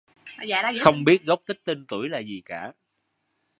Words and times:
Không 0.81 1.03
biết 1.03 1.23
gốc 1.25 1.41
tích 1.45 1.61
tên 1.65 1.85
tuổi 1.87 2.09
là 2.09 2.19
gì 2.19 2.41
cả 2.45 2.71